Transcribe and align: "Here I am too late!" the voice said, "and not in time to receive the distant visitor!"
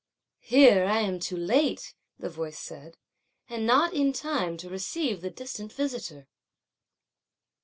"Here 0.41 0.85
I 0.85 1.01
am 1.01 1.19
too 1.19 1.37
late!" 1.37 1.93
the 2.17 2.27
voice 2.27 2.57
said, 2.57 2.97
"and 3.47 3.67
not 3.67 3.93
in 3.93 4.13
time 4.13 4.57
to 4.57 4.67
receive 4.67 5.21
the 5.21 5.29
distant 5.29 5.71
visitor!" 5.71 6.27